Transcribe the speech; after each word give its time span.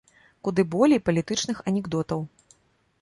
Куды 0.47 0.63
болей 0.75 1.01
палітычных 1.09 1.57
анекдотаў. 1.73 2.19